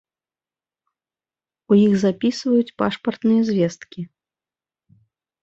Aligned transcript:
У 1.73 1.77
іх 1.81 1.93
запісваюць 2.05 2.73
пашпартныя 2.81 3.41
звесткі. 3.53 4.01